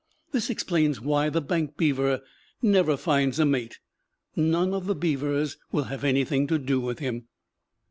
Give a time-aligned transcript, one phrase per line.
[0.31, 2.23] This explains why the bank beaver
[2.59, 3.77] never finds a mate;
[4.35, 7.27] none of the beavers will have anything to do with him.